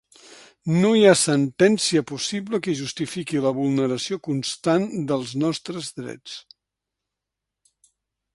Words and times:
No 0.83 0.89
hi 0.99 1.03
ha 1.09 1.17
sentència 1.23 2.03
possible 2.11 2.59
que 2.67 2.75
justifiqui 2.79 3.43
la 3.45 3.51
vulneració 3.59 4.19
constant 4.29 4.89
dels 5.13 5.35
nostres 5.45 5.93
drets. 6.03 6.43